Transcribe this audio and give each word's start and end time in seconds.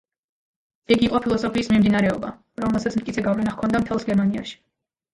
იგი 0.95 1.05
იყო 1.07 1.21
ფილოსოფიის 1.25 1.69
მიმდინარეობა, 1.75 2.33
რომელსაც 2.65 3.01
მტკიცე 3.03 3.29
გავლენა 3.31 3.57
ჰქონდა 3.59 3.87
მთელს 3.89 4.13
გერმანიაში. 4.13 4.61